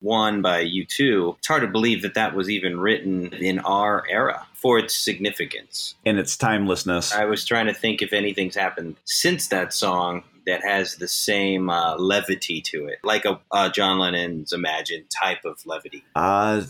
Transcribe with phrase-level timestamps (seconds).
[0.00, 1.36] One by U2.
[1.38, 5.94] It's hard to believe that that was even written in our era for its significance
[6.04, 7.12] and its timelessness.
[7.12, 11.70] I was trying to think if anything's happened since that song that has the same
[11.70, 16.04] uh, levity to it, like a uh, John Lennon's Imagine type of levity.
[16.14, 16.62] Uh,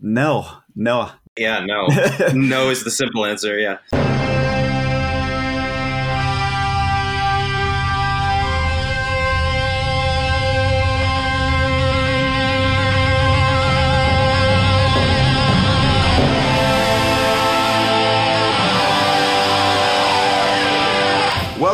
[0.00, 1.10] no, no.
[1.36, 1.86] Yeah, no.
[2.34, 3.78] no is the simple answer, yeah.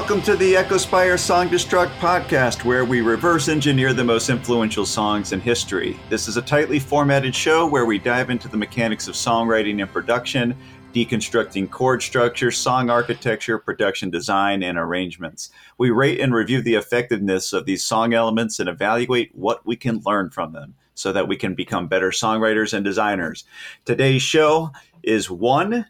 [0.03, 5.31] Welcome to the Echospire Song Destruct podcast, where we reverse engineer the most influential songs
[5.31, 5.97] in history.
[6.09, 9.91] This is a tightly formatted show where we dive into the mechanics of songwriting and
[9.93, 10.57] production,
[10.93, 15.51] deconstructing chord structure, song architecture, production design, and arrangements.
[15.79, 20.03] We rate and review the effectiveness of these song elements and evaluate what we can
[20.05, 23.45] learn from them so that we can become better songwriters and designers.
[23.85, 24.73] Today's show
[25.05, 25.87] is one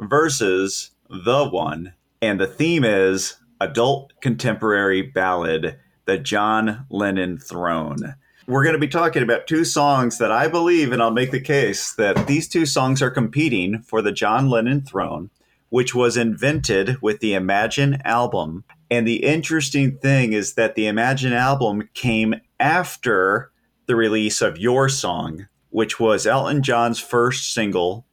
[0.00, 8.14] versus the one and the theme is adult contemporary ballad, The John Lennon Throne.
[8.46, 11.40] We're going to be talking about two songs that I believe, and I'll make the
[11.40, 15.30] case that these two songs are competing for the John Lennon Throne,
[15.68, 18.64] which was invented with the Imagine album.
[18.88, 23.50] And the interesting thing is that the Imagine album came after
[23.86, 28.06] the release of Your Song, which was Elton John's first single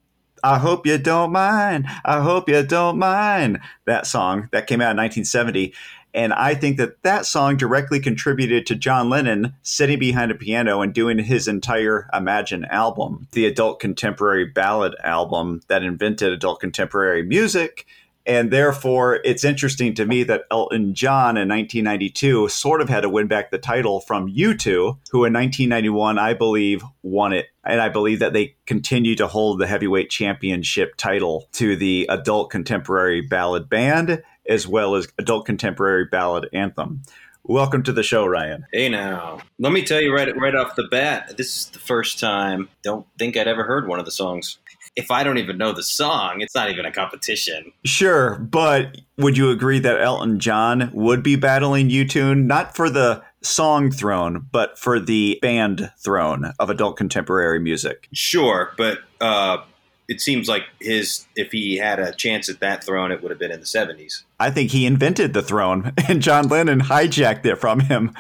[0.43, 1.87] I hope you don't mind.
[2.03, 3.61] I hope you don't mind.
[3.85, 5.73] That song that came out in 1970.
[6.13, 10.81] And I think that that song directly contributed to John Lennon sitting behind a piano
[10.81, 17.23] and doing his entire Imagine album, the adult contemporary ballad album that invented adult contemporary
[17.23, 17.87] music
[18.25, 23.09] and therefore, it's interesting to me that Elton John in 1992 sort of had to
[23.09, 27.47] win back the title from U2, who in 1991, I believe, won it.
[27.65, 32.49] And I believe that they continue to hold the heavyweight championship title to the adult
[32.49, 37.01] contemporary ballad band as well as adult contemporary ballad anthem.
[37.45, 38.65] Welcome to the show, Ryan.
[38.71, 39.41] Hey now.
[39.59, 43.05] Let me tell you right right off the bat, this is the first time don't
[43.19, 44.59] think I'd ever heard one of the songs
[44.95, 47.71] if I don't even know the song, it's not even a competition.
[47.83, 53.23] Sure, but would you agree that Elton John would be battling U2 not for the
[53.41, 58.07] song throne, but for the band throne of adult contemporary music?
[58.13, 59.57] Sure, but uh,
[60.07, 63.39] it seems like his if he had a chance at that throne, it would have
[63.39, 64.23] been in the seventies.
[64.39, 68.13] I think he invented the throne, and John Lennon hijacked it from him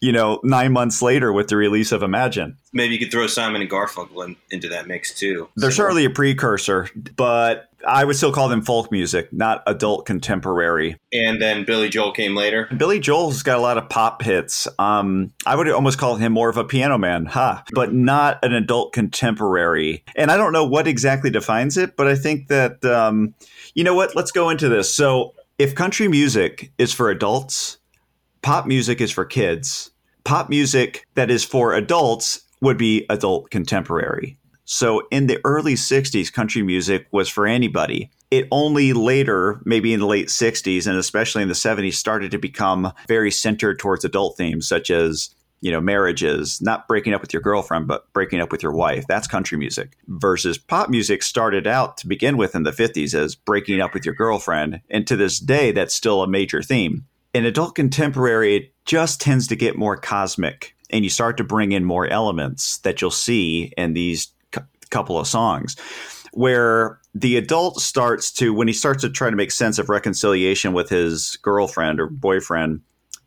[0.00, 2.56] you know, nine months later with the release of Imagine.
[2.72, 5.48] Maybe you could throw Simon and Garfunkel in, into that mix too.
[5.56, 5.82] They're so.
[5.82, 10.96] certainly a precursor, but I would still call them folk music, not adult contemporary.
[11.12, 12.68] And then Billy Joel came later.
[12.76, 14.68] Billy Joel's got a lot of pop hits.
[14.78, 17.62] Um, I would almost call him more of a piano man, huh?
[17.72, 20.04] But not an adult contemporary.
[20.16, 23.34] And I don't know what exactly defines it, but I think that, um,
[23.74, 24.14] you know what?
[24.14, 24.92] Let's go into this.
[24.94, 27.78] So if country music is for adults,
[28.42, 29.89] pop music is for kids.
[30.24, 34.38] Pop music that is for adults would be adult contemporary.
[34.64, 38.10] So in the early 60s, country music was for anybody.
[38.30, 42.38] It only later, maybe in the late 60s and especially in the 70s, started to
[42.38, 47.32] become very centered towards adult themes such as you know, marriages, not breaking up with
[47.32, 49.04] your girlfriend, but breaking up with your wife.
[49.08, 49.96] That's country music.
[50.08, 54.06] Versus pop music started out to begin with in the 50s as breaking up with
[54.06, 54.80] your girlfriend.
[54.88, 59.46] And to this day, that's still a major theme in adult contemporary, it just tends
[59.48, 63.72] to get more cosmic, and you start to bring in more elements that you'll see
[63.76, 64.32] in these
[64.90, 65.76] couple of songs,
[66.32, 70.72] where the adult starts to, when he starts to try to make sense of reconciliation
[70.72, 72.80] with his girlfriend or boyfriend,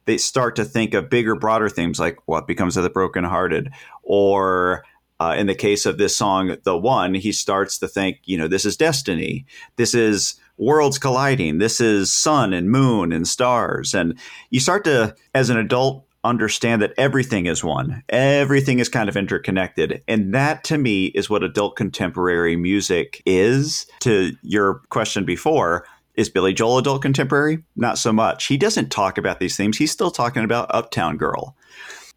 [0.06, 3.72] they start to think of bigger, broader themes like what becomes of the brokenhearted,
[4.04, 4.84] or
[5.22, 8.50] uh, in the case of this song, The One, he starts to think, you know,
[8.50, 9.46] this is destiny.
[9.78, 11.58] This is worlds colliding.
[11.58, 13.94] This is sun and moon and stars.
[13.94, 14.18] And
[14.50, 18.04] you start to, as an adult, understand that everything is one.
[18.10, 20.04] Everything is kind of interconnected.
[20.08, 23.86] And that to me is what adult contemporary music is.
[24.02, 25.86] To your question before,
[26.16, 27.64] is Billy Joel adult contemporary?
[27.76, 28.46] Not so much.
[28.46, 29.78] He doesn't talk about these themes.
[29.78, 31.58] He's still talking about Uptown Girl.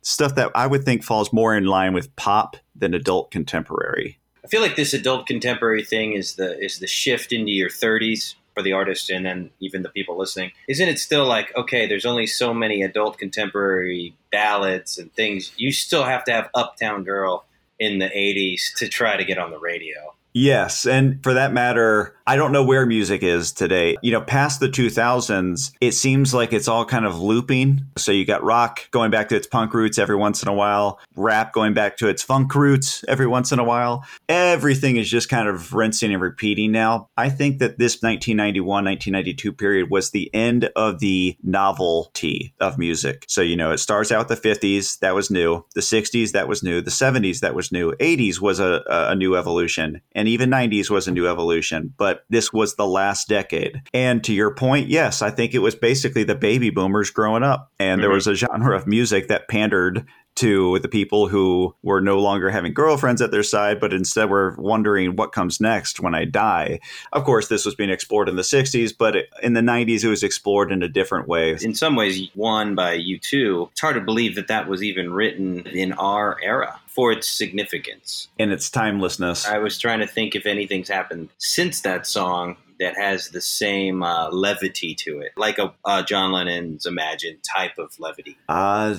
[0.02, 4.20] Stuff that I would think falls more in line with pop than adult contemporary.
[4.46, 8.37] I feel like this adult contemporary thing is the is the shift into your 30s
[8.54, 10.52] for the artist and then even the people listening.
[10.69, 15.50] Isn't it still like okay, there's only so many adult contemporary ballads and things.
[15.56, 17.44] You still have to have Uptown Girl
[17.81, 20.14] in the 80s to try to get on the radio.
[20.38, 20.84] Yes.
[20.84, 23.96] And for that matter, I don't know where music is today.
[24.02, 27.86] You know, past the 2000s, it seems like it's all kind of looping.
[27.96, 30.98] So you got rock going back to its punk roots every once in a while,
[31.14, 34.04] rap going back to its funk roots every once in a while.
[34.28, 37.08] Everything is just kind of rinsing and repeating now.
[37.16, 43.24] I think that this 1991, 1992 period was the end of the novelty of music.
[43.28, 45.64] So, you know, it starts out the 50s, that was new.
[45.74, 46.82] The 60s, that was new.
[46.82, 47.92] The 70s, that was new.
[47.92, 50.02] 80s was a, a new evolution.
[50.12, 51.93] And even 90s was a new evolution.
[51.96, 53.82] But this was the last decade.
[53.93, 57.73] And to your point, yes, I think it was basically the baby boomers growing up.
[57.78, 58.02] And mm-hmm.
[58.02, 62.50] there was a genre of music that pandered to the people who were no longer
[62.50, 66.80] having girlfriends at their side, but instead were wondering what comes next when I die.
[67.12, 70.22] Of course, this was being explored in the 60s, but in the 90s, it was
[70.22, 71.56] explored in a different way.
[71.60, 75.66] In some ways, one by U2, it's hard to believe that that was even written
[75.66, 79.46] in our era for its significance and its timelessness.
[79.46, 84.02] I was trying to think if anything's happened since that song that has the same
[84.02, 88.36] uh, levity to it, like a uh, John Lennon's Imagine type of levity.
[88.48, 88.96] Uh,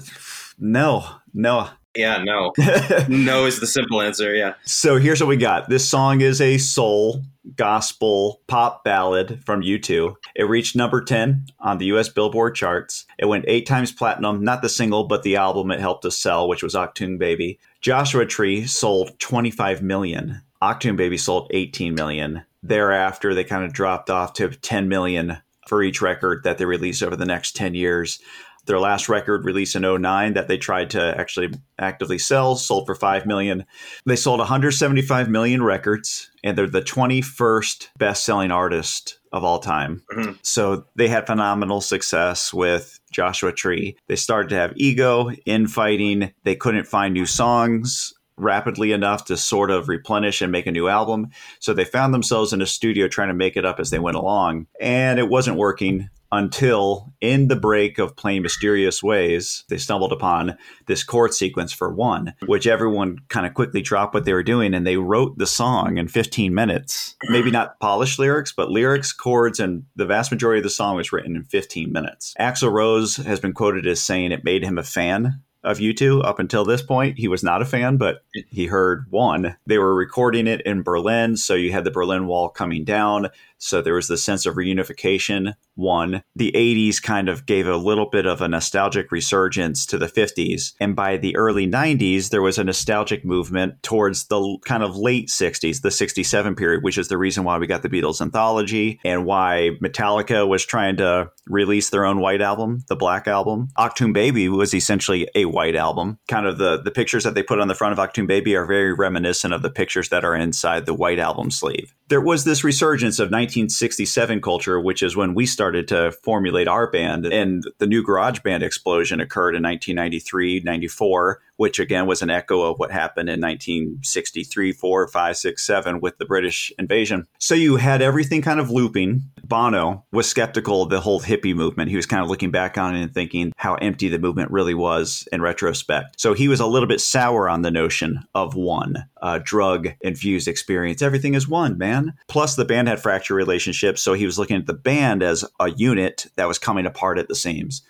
[0.58, 1.70] no, no.
[1.96, 2.54] Yeah, no.
[3.10, 4.34] no is the simple answer.
[4.36, 4.54] Yeah.
[4.66, 5.68] So here's what we got.
[5.68, 7.24] This song is a soul
[7.56, 10.16] gospel pop ballad from U2.
[10.36, 13.06] It reached number 10 on the US Billboard charts.
[13.18, 16.48] It went eight times platinum, not the single, but the album it helped us sell,
[16.48, 17.60] which was Achtung Baby.
[17.82, 20.42] Joshua Tree sold 25 million.
[20.62, 22.44] Achtung Baby sold 18 million.
[22.62, 25.38] Thereafter, they kind of dropped off to 10 million
[25.68, 28.20] for each record that they released over the next 10 years.
[28.68, 32.96] Their last record released in 09 that they tried to actually actively sell sold for
[32.96, 33.66] 5 million.
[34.06, 40.04] They sold 175 million records and they're the 21st best-selling artist of all time.
[40.12, 40.34] Mm-hmm.
[40.42, 43.98] So they had phenomenal success with Joshua Tree.
[44.08, 46.34] They started to have ego, infighting.
[46.44, 50.88] They couldn't find new songs rapidly enough to sort of replenish and make a new
[50.88, 51.30] album.
[51.60, 54.18] So they found themselves in a studio trying to make it up as they went
[54.18, 54.68] along.
[54.80, 60.58] And it wasn't working until in the break of playing mysterious ways they stumbled upon
[60.86, 64.74] this chord sequence for one which everyone kind of quickly dropped what they were doing
[64.74, 69.60] and they wrote the song in 15 minutes maybe not polished lyrics but lyrics chords
[69.60, 73.40] and the vast majority of the song was written in 15 minutes axl rose has
[73.40, 77.20] been quoted as saying it made him a fan of U2 up until this point.
[77.20, 79.58] He was not a fan, but he heard one.
[79.66, 83.28] They were recording it in Berlin, so you had the Berlin Wall coming down.
[83.58, 85.54] So there was the sense of reunification.
[85.76, 90.08] One, the 80s kind of gave a little bit of a nostalgic resurgence to the
[90.08, 90.74] 50s.
[90.80, 95.30] And by the early 90s, there was a nostalgic movement towards the kind of late
[95.30, 99.26] 60s, the 67 period, which is the reason why we got the Beatles anthology and
[99.26, 103.70] why Metallica was trying to release their own white album, the Black Album.
[103.78, 106.20] Achtung Baby was essentially a white album.
[106.28, 108.66] Kind of the, the pictures that they put on the front of Achtung Baby are
[108.66, 111.94] very reminiscent of the pictures that are inside the white album sleeve.
[112.10, 116.92] There was this resurgence of 1967 culture, which is when we started to formulate our
[116.92, 117.26] band.
[117.26, 122.62] And the new garage band explosion occurred in 1993, 94 which again was an echo
[122.62, 127.28] of what happened in 1963, 4, 5, 6, 7 with the British invasion.
[127.40, 129.24] So you had everything kind of looping.
[129.44, 131.90] Bono was skeptical of the whole hippie movement.
[131.90, 134.74] He was kind of looking back on it and thinking how empty the movement really
[134.74, 136.20] was in retrospect.
[136.20, 140.48] So he was a little bit sour on the notion of one uh, drug infused
[140.48, 141.02] experience.
[141.02, 142.14] Everything is one, man.
[142.28, 144.02] Plus, the band had fractured relationships.
[144.02, 147.28] So he was looking at the band as a unit that was coming apart at
[147.28, 147.82] the seams.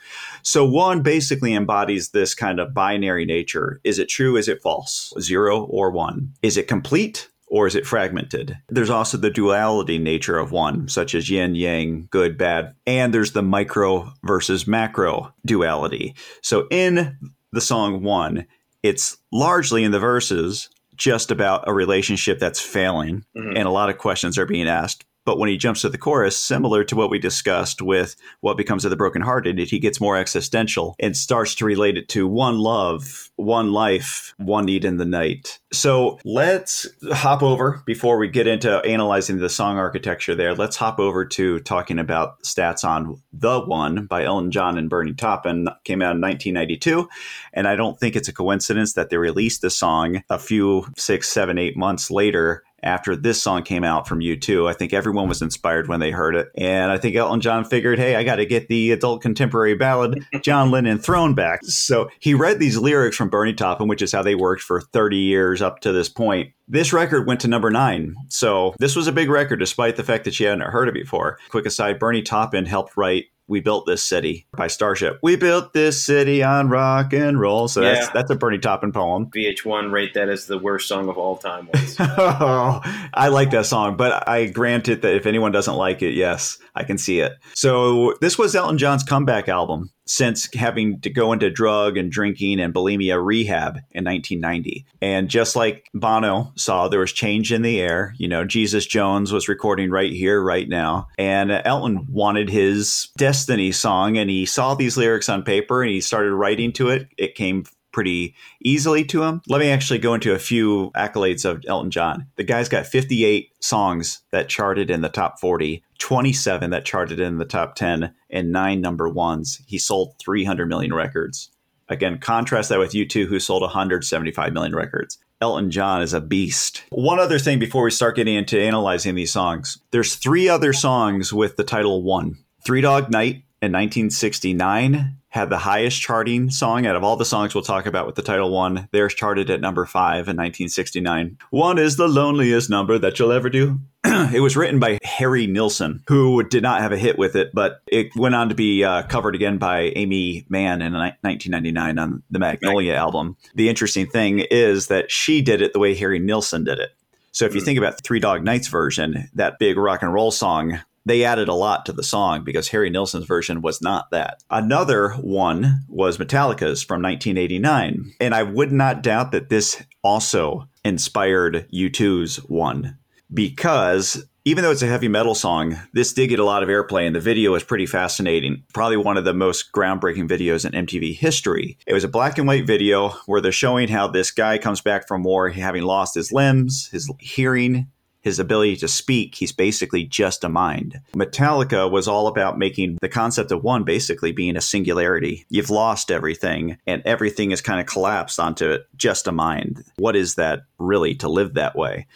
[0.43, 3.56] So one basically embodies this kind of binary nature.
[3.83, 4.35] Is it true?
[4.37, 5.13] Is it false?
[5.19, 6.33] Zero or one?
[6.41, 7.29] Is it complete?
[7.49, 8.57] Or is it fragmented?
[8.67, 12.75] There's also the duality nature of one, such as yin, yang, good, bad.
[12.85, 16.13] And there's the micro versus macro duality.
[16.41, 17.17] So in
[17.53, 18.47] the song one,
[18.83, 23.55] it's largely in the verses just about a relationship that's failing mm-hmm.
[23.55, 26.39] and a lot of questions are being asked but when he jumps to the chorus,
[26.39, 30.95] similar to what we discussed with what becomes of the brokenhearted, he gets more existential
[31.01, 35.59] and starts to relate it to one love, one life, one need in the night.
[35.73, 40.55] So let's hop over before we get into analyzing the song architecture there.
[40.55, 45.13] Let's hop over to talking about stats on The One by Elton John and Bernie
[45.13, 45.67] Taupin.
[45.83, 47.09] Came out in 1992.
[47.51, 51.27] And I don't think it's a coincidence that they released the song a few six,
[51.27, 54.69] seven, eight months later after this song came out from U2.
[54.69, 56.49] I think everyone was inspired when they heard it.
[56.55, 60.23] And I think Elton John figured, hey, I got to get the adult contemporary ballad
[60.41, 61.63] John Lennon throne back.
[61.63, 65.17] So he read these lyrics from Bernie Taupin, which is how they worked for 30
[65.17, 66.51] years up to this point.
[66.67, 68.15] This record went to number nine.
[68.29, 71.39] So this was a big record, despite the fact that she hadn't heard it before.
[71.49, 75.19] Quick aside Bernie Taupin helped write We Built This City by Starship.
[75.23, 77.67] We built this city on rock and roll.
[77.67, 78.11] So that's Yeah.
[78.13, 79.27] that's a Bernie Taupin poem.
[79.33, 81.69] VH1 rate that as the worst song of all time.
[81.73, 81.95] once.
[81.99, 86.57] I like that song, but I grant it that if anyone doesn't like it, yes,
[86.75, 87.33] I can see it.
[87.53, 92.59] So this was Elton John's comeback album since having to go into drug and drinking
[92.59, 94.85] and bulimia rehab in 1990.
[95.01, 98.13] And just like Bono saw, there was change in the air.
[98.17, 101.07] You know, Jesus Jones was recording right here, right now.
[101.17, 106.01] And Elton wanted his Destiny song, and he saw these lyrics on paper and he
[106.01, 107.07] started writing to it.
[107.17, 107.65] It came
[107.97, 109.41] pretty easily to him.
[109.47, 112.27] Let me actually go into a few accolades of Elton John.
[112.35, 117.37] The guy's got 58 songs that charted in the top 40, 27 that charted in
[117.37, 119.61] the top 10, and nine number ones.
[119.67, 121.49] He sold 300 million records.
[121.89, 125.17] Again, contrast that with U2, who sold 175 million records.
[125.39, 126.83] Elton John is a beast.
[126.89, 131.31] One other thing before we start getting into analyzing these songs there's three other songs
[131.31, 132.37] with the title One.
[132.65, 137.53] Three Dog Night in 1969 had the highest charting song out of all the songs
[137.53, 138.87] we'll talk about with the title One.
[138.91, 141.37] Theirs charted at number five in 1969.
[141.51, 143.79] One is the loneliest number that you'll ever do.
[144.05, 147.81] it was written by Harry Nilsson, who did not have a hit with it, but
[147.87, 152.39] it went on to be uh, covered again by Aimee Mann in 1999 on the
[152.39, 153.35] Magnolia album.
[153.53, 156.91] The interesting thing is that she did it the way Harry Nilsson did it.
[157.31, 157.65] So if you Mm.
[157.65, 161.53] think about Three Dog Nights version, that big rock and roll song, they added a
[161.53, 164.43] lot to the song because Harry Nilsson's version was not that.
[164.49, 168.13] Another one was Metallica's from 1989.
[168.19, 172.97] And I would not doubt that this also inspired U2's one
[173.33, 177.05] because even though it's a heavy metal song, this did get a lot of airplay
[177.05, 178.63] and the video is pretty fascinating.
[178.73, 181.77] Probably one of the most groundbreaking videos in MTV history.
[181.85, 185.05] It was a black and white video where they're showing how this guy comes back
[185.05, 187.91] from war having lost his limbs, his hearing,
[188.27, 189.35] his ability to speak.
[189.35, 190.99] He's basically just a mind.
[191.15, 195.45] Metallica was all about making the concept of one basically being a singularity.
[195.49, 199.85] You've lost everything, and everything is kind of collapsed onto just a mind.
[199.95, 202.07] What is that really to live that way?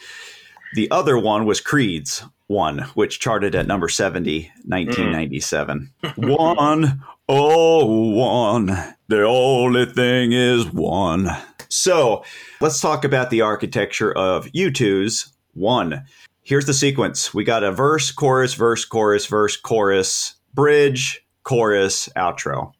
[0.76, 5.92] The other one was Creed's one, which charted at number 70, 1997.
[6.04, 6.28] Hmm.
[6.28, 8.68] one, oh, one.
[9.08, 11.30] The only thing is one.
[11.70, 12.26] So
[12.60, 16.06] let's talk about the architecture of U2's one.
[16.44, 22.74] Here's the sequence we got a verse, chorus, verse, chorus, verse, chorus, bridge, chorus, outro.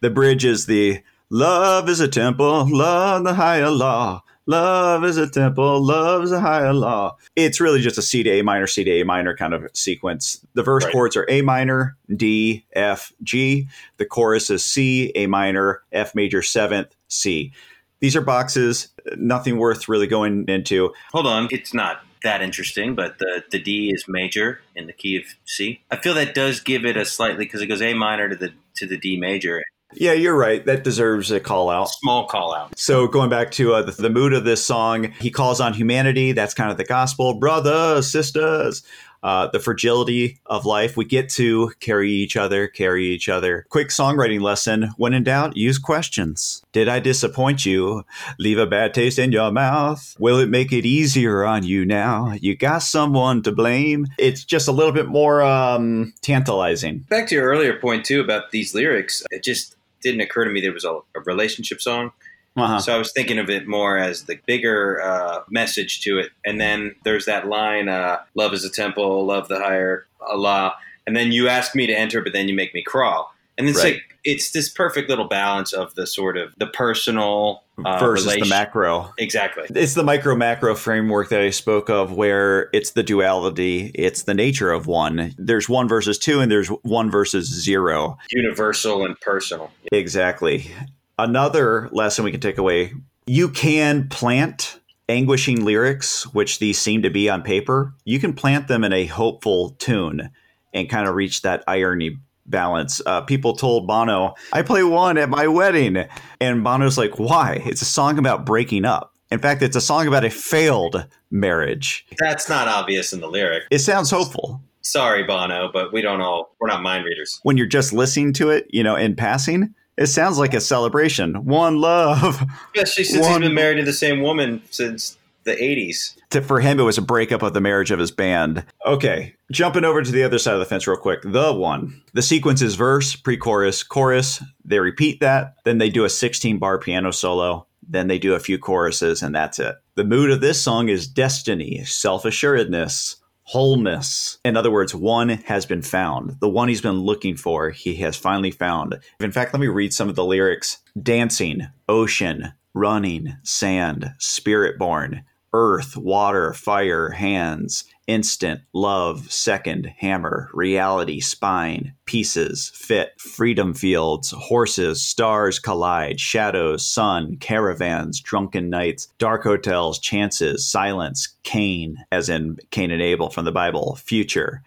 [0.00, 4.22] The bridge is the love is a temple, love the higher law.
[4.48, 7.16] Love is a temple, love is a higher law.
[7.34, 10.40] It's really just a C to A minor, C to A minor kind of sequence.
[10.54, 10.92] The verse Right.
[10.92, 13.66] chords are A minor, D, F, G.
[13.96, 17.52] The chorus is C, A minor, F major, seventh, C.
[17.98, 20.92] These are boxes, nothing worth really going into.
[21.12, 25.16] Hold on, it's not that interesting, but the, the D is major in the key
[25.16, 25.80] of C.
[25.90, 28.52] I feel that does give it a slightly because it goes A minor to the
[28.76, 29.62] to the D major.
[29.94, 30.66] Yeah, you're right.
[30.66, 31.88] That deserves a call out.
[31.88, 32.76] Small call out.
[32.76, 36.32] So going back to uh, the, the mood of this song, he calls on humanity.
[36.32, 38.82] That's kind of the gospel, brothers, sisters.
[39.22, 40.96] Uh, the fragility of life.
[40.96, 43.66] We get to carry each other, carry each other.
[43.70, 44.90] Quick songwriting lesson.
[44.96, 46.62] When in doubt, use questions.
[46.72, 48.04] Did I disappoint you?
[48.38, 50.14] Leave a bad taste in your mouth?
[50.18, 52.34] Will it make it easier on you now?
[52.40, 54.06] You got someone to blame.
[54.18, 56.98] It's just a little bit more um, tantalizing.
[57.08, 60.60] Back to your earlier point too about these lyrics, it just didn't occur to me
[60.60, 62.12] there was a, a relationship song.
[62.56, 62.80] Uh-huh.
[62.80, 66.30] So I was thinking of it more as the bigger uh, message to it.
[66.44, 70.74] And then there's that line, uh, "Love is a temple, love the higher Allah."
[71.06, 73.32] And then you ask me to enter, but then you make me crawl.
[73.58, 73.94] And it's Right.
[73.94, 78.46] like it's this perfect little balance of the sort of the personal uh, Versus the
[78.46, 79.12] macro.
[79.18, 79.64] Exactly.
[79.68, 84.34] It's the micro macro framework that I spoke of where it's the duality, it's the
[84.34, 85.34] nature of one.
[85.38, 88.16] There's one versus two, and there's one versus zero.
[88.30, 89.70] Universal and personal.
[89.92, 90.70] Exactly.
[91.18, 92.92] Another lesson we can take away
[93.26, 97.94] you can plant anguishing lyrics, which these seem to be on paper.
[98.04, 100.30] You can plant them in a hopeful tune
[100.72, 103.00] and kind of reach that irony balance.
[103.04, 106.04] Uh, people told Bono, I play one at my wedding.
[106.40, 107.62] And Bono's like, why?
[107.66, 109.12] It's a song about breaking up.
[109.32, 112.06] In fact, it's a song about a failed marriage.
[112.20, 113.64] That's not obvious in the lyric.
[113.72, 114.62] It sounds hopeful.
[114.82, 117.40] Sorry, Bono, but we don't all, we're not mind readers.
[117.42, 121.44] When you're just listening to it, you know, in passing, it sounds like a celebration.
[121.44, 122.42] One love.
[122.74, 126.16] Especially since One- he's been married to the same woman since the 80s.
[126.30, 128.64] To, for him, it was a breakup of the marriage of his band.
[128.84, 131.22] Okay, jumping over to the other side of the fence real quick.
[131.22, 132.02] The one.
[132.14, 134.42] The sequence is verse, pre chorus, chorus.
[134.64, 135.54] They repeat that.
[135.64, 137.66] Then they do a 16 bar piano solo.
[137.88, 139.76] Then they do a few choruses, and that's it.
[139.94, 144.38] The mood of this song is destiny, self assuredness, wholeness.
[144.44, 146.40] In other words, one has been found.
[146.40, 148.98] The one he's been looking for, he has finally found.
[149.20, 155.22] In fact, let me read some of the lyrics dancing, ocean, running, sand, spirit born,
[155.52, 165.02] earth, water, fire, hands, instant, love, second, hammer, reality, spine, pieces, fit, freedom fields, horses,
[165.02, 172.90] stars collide, shadows, sun, caravans, drunken nights, dark hotels, chances, silence, Cain, as in Cain
[172.90, 174.62] and Abel from the Bible, future.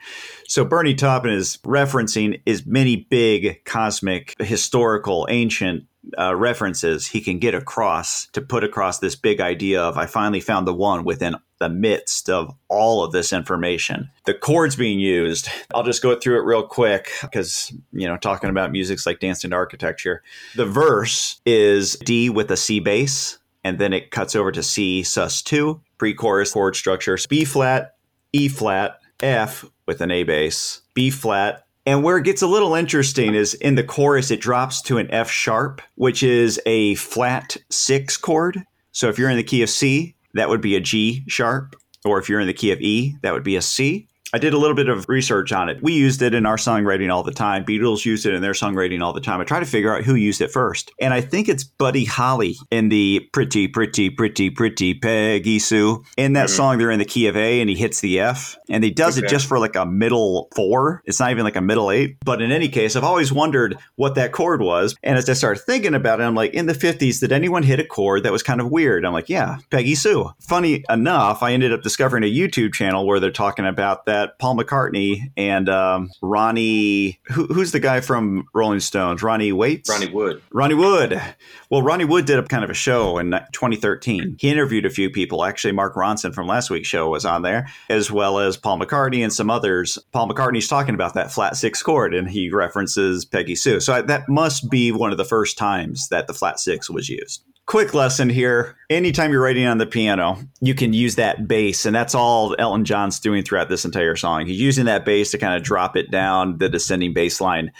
[0.47, 5.85] So Bernie Taupin is referencing as many big cosmic, historical, ancient
[6.17, 10.39] uh, references he can get across to put across this big idea of I finally
[10.39, 14.09] found the one within the midst of all of this information.
[14.25, 18.49] The chords being used, I'll just go through it real quick because, you know, talking
[18.49, 20.23] about music's like dancing to architecture.
[20.55, 25.01] The verse is D with a C bass, and then it cuts over to C
[25.01, 27.95] sus2, pre chorus chord structure, B flat,
[28.31, 32.75] E flat, F with an A bass, B flat, and where it gets a little
[32.75, 37.57] interesting is in the chorus, it drops to an F sharp, which is a flat
[37.69, 38.63] six chord.
[38.91, 41.75] So if you're in the key of C, that would be a G sharp.
[42.05, 44.07] Or if you're in the key of E, that would be a C.
[44.33, 45.81] I did a little bit of research on it.
[45.81, 47.65] We used it in our songwriting all the time.
[47.65, 49.41] Beatles used it in their songwriting all the time.
[49.41, 50.91] I try to figure out who used it first.
[50.99, 56.03] And I think it's Buddy Holly in the Pretty, Pretty, Pretty, Pretty Peggy Sue.
[56.15, 56.55] In that mm-hmm.
[56.55, 58.57] song, they're in the key of A and he hits the F.
[58.69, 59.25] And he does okay.
[59.25, 61.01] it just for like a middle four.
[61.05, 62.17] It's not even like a middle eight.
[62.23, 64.95] But in any case, I've always wondered what that chord was.
[65.01, 67.79] And as I started thinking about it, I'm like, in the 50s, did anyone hit
[67.79, 69.05] a chord that was kind of weird?
[69.05, 70.31] I'm like, yeah, Peggy Sue.
[70.39, 74.57] Funny enough, I ended up discovering a YouTube channel where they're talking about that Paul
[74.57, 79.23] McCartney and um, Ronnie, who, who's the guy from Rolling Stones?
[79.23, 79.89] Ronnie Waits?
[79.89, 80.41] Ronnie Wood.
[80.51, 81.21] Ronnie Wood.
[81.69, 84.37] Well, Ronnie Wood did a kind of a show in 2013.
[84.39, 85.43] He interviewed a few people.
[85.43, 89.23] Actually, Mark Ronson from last week's show was on there, as well as Paul McCartney
[89.23, 89.97] and some others.
[90.11, 93.79] Paul McCartney's talking about that flat six chord, and he references Peggy Sue.
[93.79, 97.09] So I, that must be one of the first times that the flat six was
[97.09, 98.75] used quick lesson here.
[98.89, 102.83] Anytime you're writing on the piano you can use that bass and that's all elton
[102.83, 104.47] john's doing throughout this entire song.
[104.47, 107.71] He's using that bass to kind of drop it down the descending bass line.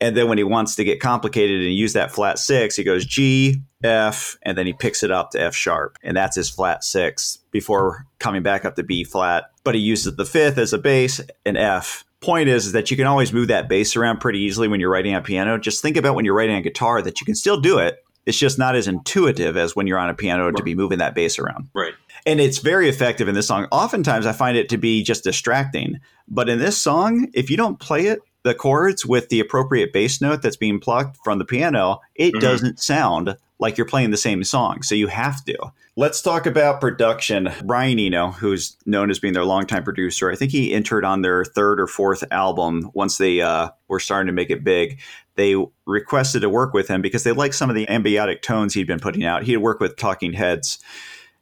[0.00, 3.04] And then when he wants to get complicated and use that flat six he goes
[3.04, 5.98] g f and then he picks it up to f sharp.
[6.04, 9.46] And that's his flat six before coming back up to b flat.
[9.64, 12.04] But he uses the fifth as a bass and f.
[12.20, 14.90] Point is, is that you can always move that bass around pretty easily when you're
[14.90, 15.58] writing on piano.
[15.58, 18.38] Just think about when you're writing on guitar that you can still do it, it's
[18.38, 20.56] just not as intuitive as when you're on a piano right.
[20.56, 21.68] to be moving that bass around.
[21.74, 21.94] Right.
[22.26, 23.66] And it's very effective in this song.
[23.70, 26.00] Oftentimes I find it to be just distracting.
[26.28, 30.20] But in this song, if you don't play it, the chords with the appropriate bass
[30.20, 32.40] note that's being plucked from the piano, it mm-hmm.
[32.40, 34.82] doesn't sound like you're playing the same song.
[34.82, 35.56] So you have to.
[35.96, 37.48] Let's talk about production.
[37.64, 41.44] Brian Eno, who's known as being their longtime producer, I think he entered on their
[41.44, 45.00] third or fourth album once they uh, were starting to make it big
[45.36, 45.54] they
[45.86, 49.00] requested to work with him because they liked some of the ambiotic tones he'd been
[49.00, 49.44] putting out.
[49.44, 50.78] He had worked with Talking Heads,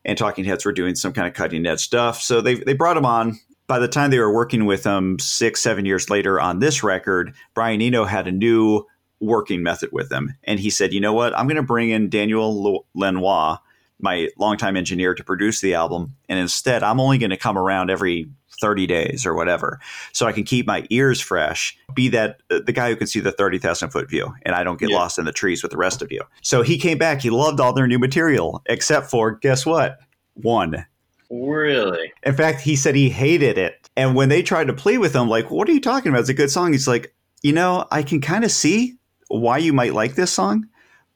[0.04, 2.20] and Talking Heads were doing some kind of cutting edge stuff.
[2.20, 3.38] So they, they brought him on.
[3.66, 7.34] By the time they were working with him six, seven years later on this record,
[7.54, 8.84] Brian Eno had a new
[9.20, 10.34] working method with him.
[10.44, 11.36] And he said, you know what?
[11.38, 13.56] I'm going to bring in Daniel Lanois,
[13.98, 16.14] my longtime engineer, to produce the album.
[16.28, 18.28] And instead, I'm only going to come around every
[18.60, 19.80] 30 days or whatever.
[20.12, 23.20] So I can keep my ears fresh, be that uh, the guy who can see
[23.20, 24.96] the 30,000 foot view and I don't get yeah.
[24.96, 26.22] lost in the trees with the rest of you.
[26.42, 27.22] So he came back.
[27.22, 29.98] He loved all their new material, except for guess what?
[30.34, 30.86] One.
[31.30, 32.12] Really?
[32.22, 33.88] In fact, he said he hated it.
[33.96, 36.20] And when they tried to play with him, like, what are you talking about?
[36.20, 36.72] It's a good song.
[36.72, 38.96] He's like, you know, I can kind of see
[39.28, 40.68] why you might like this song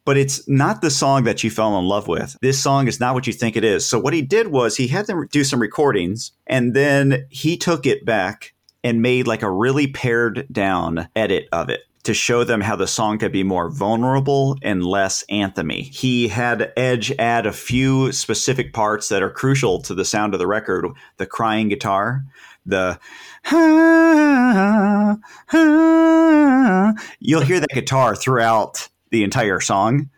[0.09, 2.35] but it's not the song that you fell in love with.
[2.41, 3.87] This song is not what you think it is.
[3.87, 7.85] So what he did was he had them do some recordings and then he took
[7.85, 12.63] it back and made like a really pared down edit of it to show them
[12.63, 15.95] how the song could be more vulnerable and less anthemy.
[15.95, 20.41] He had Edge add a few specific parts that are crucial to the sound of
[20.41, 20.87] the record,
[21.19, 22.25] the crying guitar,
[22.65, 22.99] the
[27.21, 30.11] you'll hear that guitar throughout the entire song.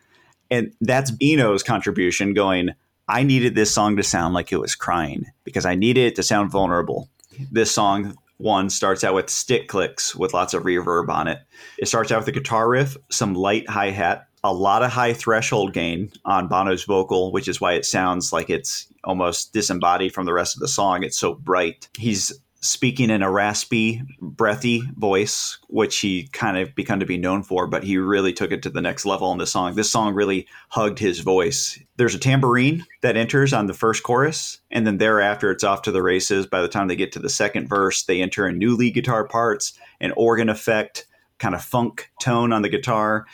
[0.51, 2.71] And that's Eno's contribution going,
[3.09, 6.23] I needed this song to sound like it was crying because I needed it to
[6.23, 7.09] sound vulnerable.
[7.51, 11.41] This song, one, starts out with stick clicks with lots of reverb on it.
[11.79, 15.13] It starts out with a guitar riff, some light hi hat, a lot of high
[15.13, 20.27] threshold gain on Bono's vocal, which is why it sounds like it's almost disembodied from
[20.27, 21.03] the rest of the song.
[21.03, 21.89] It's so bright.
[21.97, 27.43] He's speaking in a raspy, breathy voice, which he kind of become to be known
[27.43, 29.75] for, but he really took it to the next level in this song.
[29.75, 31.79] This song really hugged his voice.
[31.97, 35.93] There's a tambourine that enters on the first chorus, and then thereafter it's off to
[35.93, 36.47] the races.
[36.47, 39.27] By the time they get to the second verse, they enter in new lead guitar
[39.27, 41.07] parts, an organ effect,
[41.39, 43.27] kind of funk tone on the guitar.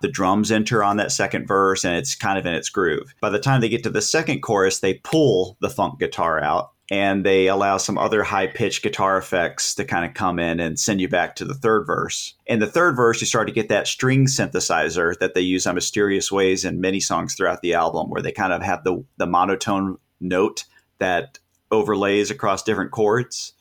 [0.00, 3.14] The drums enter on that second verse and it's kind of in its groove.
[3.20, 6.72] By the time they get to the second chorus, they pull the funk guitar out
[6.90, 10.78] and they allow some other high pitched guitar effects to kind of come in and
[10.78, 12.34] send you back to the third verse.
[12.46, 15.76] In the third verse, you start to get that string synthesizer that they use on
[15.76, 19.26] mysterious ways in many songs throughout the album, where they kind of have the, the
[19.26, 20.64] monotone note
[20.98, 21.38] that
[21.70, 23.52] overlays across different chords.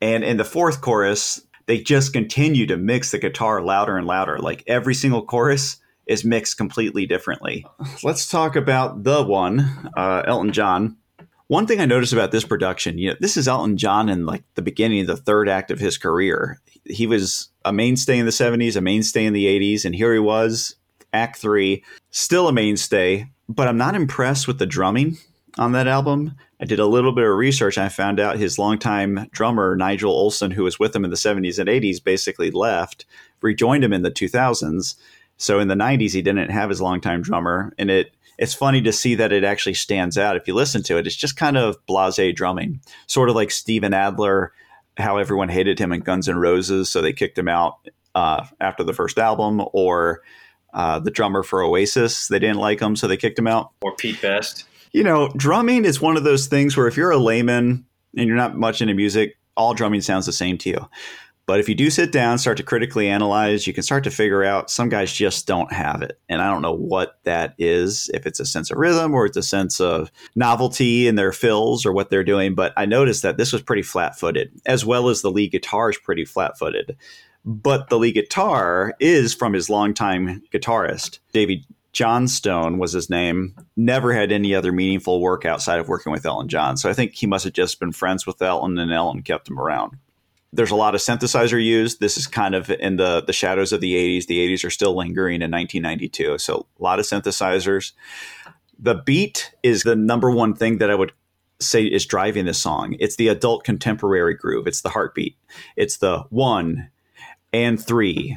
[0.00, 4.38] And in the fourth chorus, they just continue to mix the guitar louder and louder.
[4.38, 7.66] Like every single chorus is mixed completely differently.
[8.02, 10.96] Let's talk about the one, uh, Elton John
[11.52, 14.42] one thing I noticed about this production, you know, this is Elton John in like
[14.54, 16.58] the beginning of the third act of his career.
[16.86, 20.18] He was a mainstay in the 70s, a mainstay in the 80s, and here he
[20.18, 20.76] was,
[21.12, 25.18] Act 3, still a mainstay, but I'm not impressed with the drumming
[25.58, 26.36] on that album.
[26.58, 30.14] I did a little bit of research and I found out his longtime drummer, Nigel
[30.14, 33.04] Olsson, who was with him in the 70s and 80s, basically left,
[33.42, 34.94] rejoined him in the 2000s.
[35.36, 38.92] So in the 90s, he didn't have his longtime drummer, and it it's funny to
[38.92, 40.36] see that it actually stands out.
[40.36, 43.94] If you listen to it, it's just kind of blase drumming, sort of like Steven
[43.94, 44.52] Adler,
[44.96, 48.84] how everyone hated him in Guns N' Roses, so they kicked him out uh, after
[48.84, 50.22] the first album, or
[50.72, 53.70] uh, the drummer for Oasis, they didn't like him, so they kicked him out.
[53.82, 54.64] Or Pete Best.
[54.92, 58.36] You know, drumming is one of those things where if you're a layman and you're
[58.36, 60.88] not much into music, all drumming sounds the same to you.
[61.44, 64.44] But if you do sit down, start to critically analyze, you can start to figure
[64.44, 66.18] out some guys just don't have it.
[66.28, 69.36] And I don't know what that is, if it's a sense of rhythm or it's
[69.36, 72.54] a sense of novelty in their fills or what they're doing.
[72.54, 75.90] But I noticed that this was pretty flat footed, as well as the lead guitar
[75.90, 76.96] is pretty flat footed.
[77.44, 84.14] But the lead guitar is from his longtime guitarist, David Johnstone was his name, never
[84.14, 86.76] had any other meaningful work outside of working with Elton John.
[86.76, 89.58] So I think he must have just been friends with Elton and Elton kept him
[89.58, 89.98] around
[90.52, 92.00] there's a lot of synthesizer used.
[92.00, 94.26] This is kind of in the the shadows of the 80s.
[94.26, 97.92] The 80s are still lingering in 1992, so a lot of synthesizers.
[98.78, 101.12] The beat is the number one thing that I would
[101.60, 102.96] say is driving this song.
[102.98, 104.66] It's the adult contemporary groove.
[104.66, 105.36] It's the heartbeat.
[105.76, 106.90] It's the one
[107.52, 108.36] and three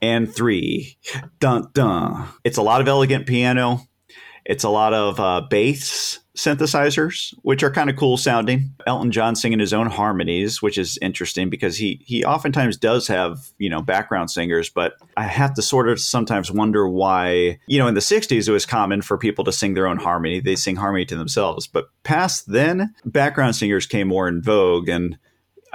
[0.00, 0.96] and three
[1.38, 2.28] dun dun.
[2.42, 3.86] It's a lot of elegant piano.
[4.44, 8.74] It's a lot of uh, bass synthesizers, which are kind of cool sounding.
[8.86, 13.38] Elton John singing his own harmonies, which is interesting because he he oftentimes does have
[13.58, 17.86] you know background singers, but I have to sort of sometimes wonder why you know
[17.86, 20.40] in the '60s it was common for people to sing their own harmony.
[20.40, 25.18] They sing harmony to themselves, but past then, background singers came more in vogue and.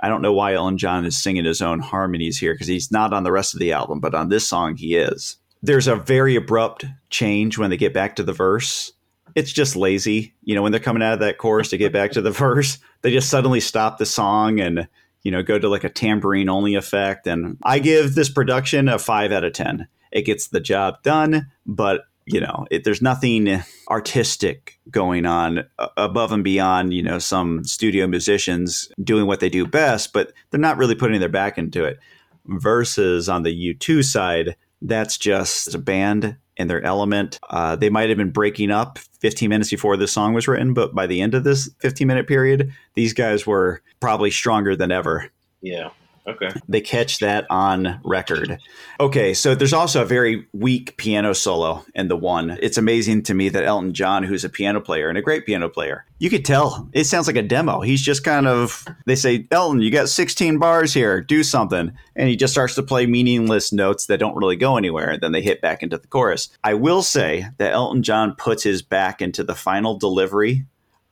[0.02, 3.12] I don't know why Elton John is singing his own harmonies here because he's not
[3.12, 5.36] on the rest of the album, but on this song he is.
[5.62, 8.94] There's a very abrupt change when they get back to the verse
[9.36, 10.34] it's just lazy.
[10.44, 12.78] You know, when they're coming out of that chorus to get back to the verse,
[13.02, 14.88] they just suddenly stop the song and,
[15.24, 17.28] you know, go to like a tambourine only effect.
[17.28, 19.88] And I give this production a five out of 10.
[20.12, 25.88] It gets the job done, but, you know, it, there's nothing artistic going on uh,
[25.98, 30.60] above and beyond, you know, some studio musicians doing what they do best, but they're
[30.60, 32.00] not really putting their back into it.
[32.46, 37.40] Versus on the U2 side, that's just a band in their element.
[37.50, 40.94] Uh, they might have been breaking up 15 minutes before this song was written, but
[40.94, 45.30] by the end of this 15 minute period, these guys were probably stronger than ever.
[45.62, 45.90] Yeah.
[46.30, 46.50] Okay.
[46.68, 48.60] They catch that on record.
[49.00, 52.58] Okay, so there's also a very weak piano solo in the one.
[52.62, 55.70] It's amazing to me that Elton John, who's a piano player and a great piano
[55.70, 57.82] player, you could tell it sounds like a demo.
[57.82, 61.94] He's just kind of, they say, Elton, you got 16 bars here, do something.
[62.16, 65.12] And he just starts to play meaningless notes that don't really go anywhere.
[65.12, 66.50] And then they hit back into the chorus.
[66.64, 70.66] I will say that Elton John puts his back into the final delivery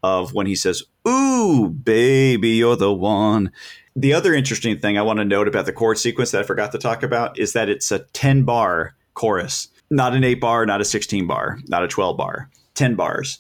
[0.04, 3.52] of when he says, Ooh, baby, you're the one
[3.98, 6.72] the other interesting thing I want to note about the chord sequence that I forgot
[6.74, 10.82] to talk about is that it's a 10 bar chorus, not an 8 bar, not
[10.82, 13.40] a 16 bar, not a 12 bar, 10 bars.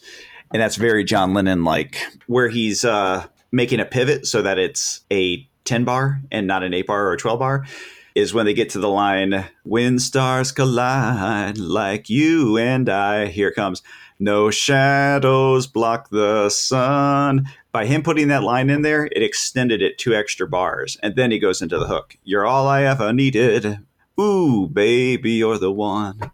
[0.52, 5.02] And that's very John Lennon like, where he's uh, making a pivot so that it's
[5.12, 7.66] a 10 bar and not an 8 bar or a 12 bar.
[8.16, 13.52] Is when they get to the line, when stars collide like you and I, here
[13.52, 13.84] comes,
[14.18, 20.00] no shadows block the sun by him putting that line in there, it extended it
[20.00, 20.98] two extra bars.
[21.04, 22.18] And then he goes into the hook.
[22.24, 23.78] You're all I ever needed.
[24.20, 26.32] Ooh, baby, you're the one.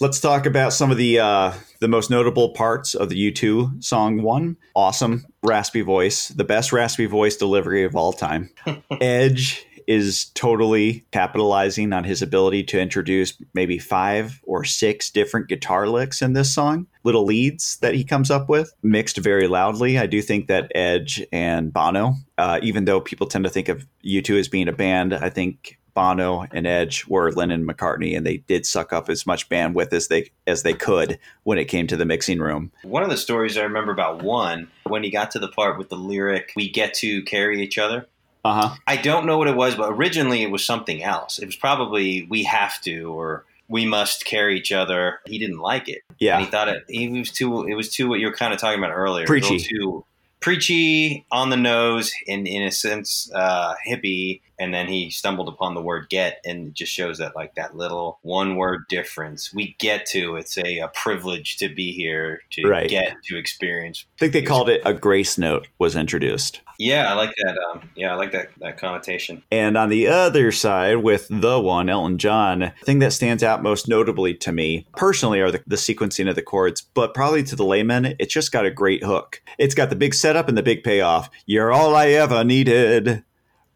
[0.00, 4.22] Let's talk about some of the uh, the most notable parts of the U2 song
[4.22, 4.56] one.
[4.74, 8.48] Awesome raspy voice, the best raspy voice delivery of all time.
[9.02, 15.88] Edge is totally capitalizing on his ability to introduce maybe five or six different guitar
[15.88, 19.98] licks in this song, little leads that he comes up with, mixed very loudly.
[19.98, 23.86] I do think that Edge and Bono, uh, even though people tend to think of
[24.04, 28.26] U2 as being a band, I think Bono and Edge were Lennon and McCartney, and
[28.26, 31.86] they did suck up as much bandwidth as they as they could when it came
[31.86, 32.70] to the mixing room.
[32.84, 35.88] One of the stories I remember about one when he got to the part with
[35.88, 38.06] the lyric "We get to carry each other."
[38.44, 38.76] Uh huh.
[38.86, 41.38] I don't know what it was, but originally it was something else.
[41.38, 45.88] It was probably "We have to" or "We must carry each other." He didn't like
[45.88, 46.02] it.
[46.18, 46.36] Yeah.
[46.36, 46.84] And he thought it.
[46.88, 47.66] He was too.
[47.66, 49.26] It was too what you were kind of talking about earlier.
[49.26, 49.58] Preachy.
[49.58, 50.04] Too
[50.40, 54.40] preachy, on the nose, and in a sense, uh, hippie.
[54.58, 57.76] And then he stumbled upon the word "get," and it just shows that like that
[57.76, 59.52] little one word difference.
[59.54, 60.36] We get to.
[60.36, 62.88] It's a, a privilege to be here to Right.
[62.90, 64.04] get to experience.
[64.16, 66.60] I think they called it a grace note was introduced.
[66.80, 67.58] Yeah, I like that.
[67.58, 69.42] Um, yeah, I like that that connotation.
[69.50, 73.62] And on the other side, with the one, Elton John, the thing that stands out
[73.64, 77.56] most notably to me personally are the, the sequencing of the chords, but probably to
[77.56, 79.42] the layman, it's just got a great hook.
[79.58, 81.30] It's got the big setup and the big payoff.
[81.46, 83.24] You're all I ever needed.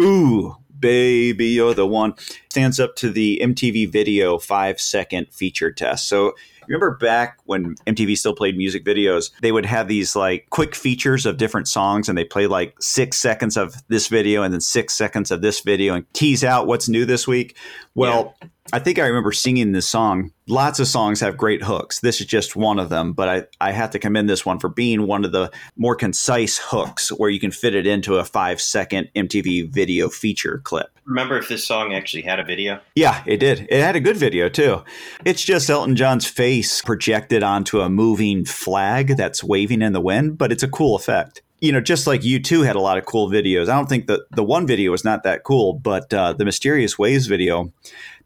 [0.01, 2.14] Ooh, baby, you're the one.
[2.51, 6.07] Stands up to the MTV video five second feature test.
[6.09, 6.35] So
[6.68, 11.25] remember back when MTV still played music videos, they would have these like quick features
[11.25, 14.95] of different songs and they play like six seconds of this video and then six
[14.95, 17.57] seconds of this video and tease out what's new this week.
[17.95, 18.37] Well,
[18.72, 20.33] I think I remember singing this song.
[20.46, 22.01] Lots of songs have great hooks.
[22.01, 24.68] This is just one of them, but I, I have to commend this one for
[24.68, 28.61] being one of the more concise hooks where you can fit it into a five
[28.61, 30.96] second MTV video feature clip.
[31.05, 32.81] Remember if this song actually had a video?
[32.94, 33.66] Yeah, it did.
[33.68, 34.85] It had a good video too.
[35.25, 40.38] It's just Elton John's face projected onto a moving flag that's waving in the wind,
[40.38, 41.42] but it's a cool effect.
[41.61, 43.68] You know, just like U2 had a lot of cool videos.
[43.68, 46.98] I don't think that the one video was not that cool, but uh, the Mysterious
[46.98, 47.72] Ways video,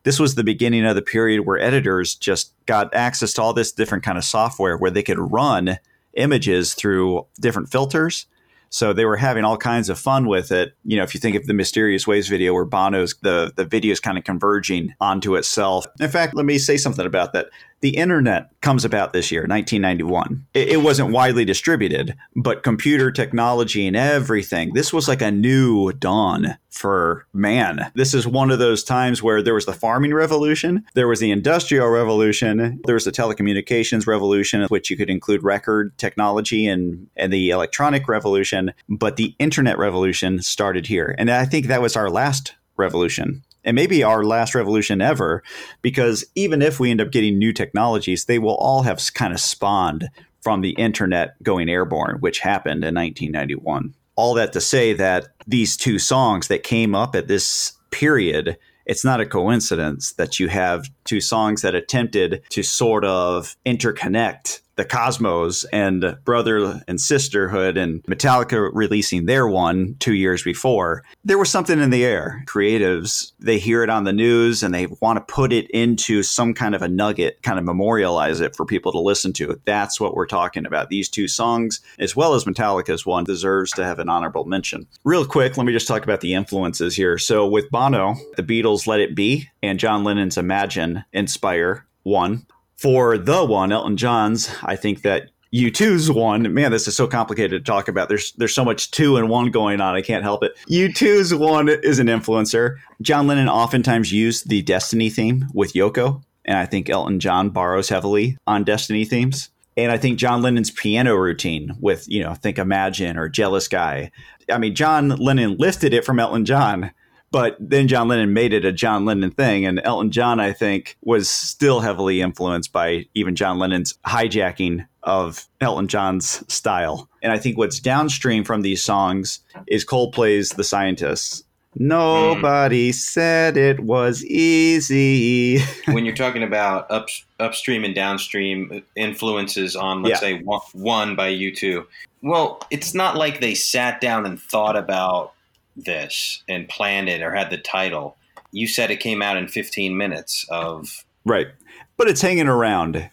[0.07, 3.73] this was the beginning of the period where editors just got access to all this
[3.73, 5.81] different kind of software where they could run
[6.15, 8.27] images through different filters.
[8.69, 10.77] So they were having all kinds of fun with it.
[10.85, 13.91] You know, if you think of the Mysterious Ways video where Bono's the the video
[13.91, 15.87] is kind of converging onto itself.
[15.99, 17.47] In fact, let me say something about that.
[17.81, 20.47] The internet comes about this year, 1991.
[20.55, 24.73] It, wasn't widely distributed, but computer technology and everything.
[24.73, 27.91] This was like a new dawn for man.
[27.95, 31.31] This is one of those times where there was the farming revolution, there was the
[31.31, 37.33] industrial revolution, there was the telecommunications revolution, which you could include record technology and, and
[37.33, 41.15] the electronic revolution, but the internet revolution started here.
[41.19, 43.43] And I think that was our last revolution.
[43.67, 45.43] And maybe our last revolution ever,
[45.83, 49.41] because even if we end up getting new technologies, they will all have kind of
[49.41, 50.09] spawned
[50.41, 55.77] from the internet going airborne, which happened in 1991 all that to say that these
[55.77, 60.89] two songs that came up at this period it's not a coincidence that you have
[61.05, 68.03] two songs that attempted to sort of interconnect the cosmos and brother and sisterhood and
[68.05, 72.45] metallica releasing their one two years before there was something in the air.
[72.47, 76.55] Creatives they hear it on the news and they want to put it into some
[76.55, 79.61] kind of a nugget kind of memorialize it for people to listen to.
[79.65, 80.89] That's what we're talking about.
[80.89, 84.87] These two songs as well as metallica's one deserves to have an honorable mention.
[85.05, 87.19] Real quick let me just talk about the influences here.
[87.19, 93.19] So with bono the beatles let it be and john lennon's imagine inspire one for
[93.19, 97.71] the one, Elton John's, I think that U2's one, man, this is so complicated to
[97.71, 98.09] talk about.
[98.09, 99.95] There's there's so much two and one going on.
[99.95, 100.57] I can't help it.
[100.69, 102.77] U2's one is an influencer.
[103.01, 107.89] John Lennon oftentimes used the Destiny theme with Yoko, and I think Elton John borrows
[107.89, 109.51] heavily on Destiny themes.
[109.79, 114.11] And I think John Lennon's piano routine with, you know, think Imagine or Jealous Guy.
[114.51, 116.93] I mean, John Lennon lifted it from Elton John,
[117.37, 119.67] but then John Lennon made it a John Lennon thing.
[119.67, 125.47] And Elton John, I think, was still heavily influenced by even John Lennon's hijacking of
[125.61, 127.11] Elton John's style.
[127.21, 131.45] And I think what's downstream from these songs is Coldplay's The Scientists.
[131.75, 132.93] Nobody hmm.
[132.93, 135.59] said it was easy.
[135.93, 140.39] when you're talking about up, upstream and downstream influences on, let's Yeah.
[140.39, 141.85] say, one, one by U2,
[142.23, 145.35] well, it's not like they sat down and thought about
[145.77, 148.17] this and planned it or had the title.
[148.53, 151.05] You said it came out in 15 minutes of.
[151.25, 151.49] Right.
[151.97, 153.11] But it's hanging around.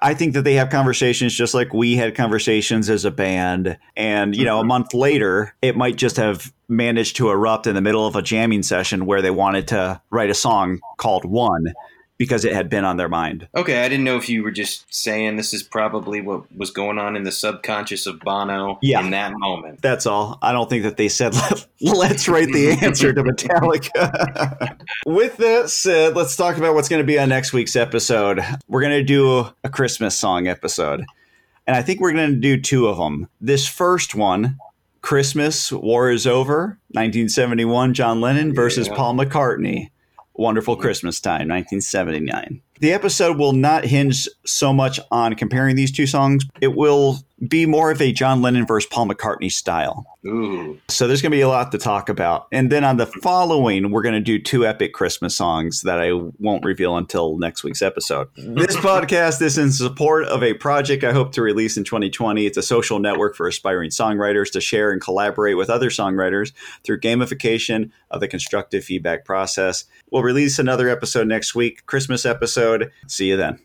[0.00, 3.78] I think that they have conversations just like we had conversations as a band.
[3.96, 4.68] And, you know, a mm-hmm.
[4.68, 8.62] month later, it might just have managed to erupt in the middle of a jamming
[8.62, 11.72] session where they wanted to write a song called One.
[12.18, 13.46] Because it had been on their mind.
[13.54, 16.98] Okay, I didn't know if you were just saying this is probably what was going
[16.98, 19.00] on in the subconscious of Bono Yeah.
[19.00, 19.82] in that moment.
[19.82, 20.38] That's all.
[20.40, 21.34] I don't think that they said,
[21.80, 24.78] let's write the answer to Metallica.
[25.06, 28.40] With that said, let's talk about what's going to be on next week's episode.
[28.68, 31.04] We're going to do a Christmas song episode.
[31.66, 33.28] And I think we're going to do two of them.
[33.40, 34.56] This first one,
[35.02, 38.94] Christmas, War is Over, 1971, John Lennon versus Yeah.
[38.94, 39.90] Paul McCartney.
[40.38, 42.62] Wonderful Christmas Time, 1979.
[42.80, 46.44] The episode will not hinge so much on comparing these two songs.
[46.60, 50.06] It will be more of a John Lennon versus Paul McCartney style.
[50.26, 52.48] Ooh, So there's going to be a lot to talk about.
[52.50, 56.12] And then on the following, we're going to do two epic Christmas songs that I
[56.12, 58.28] won't reveal until next week's episode.
[58.36, 62.46] This podcast is in support of a project I hope to release in 2020.
[62.46, 66.52] It's a social network for aspiring songwriters to share and collaborate with other songwriters
[66.84, 69.84] through gamification of the constructive feedback process.
[70.10, 72.90] We'll release another episode next week, Christmas episode.
[73.06, 73.60] See you then.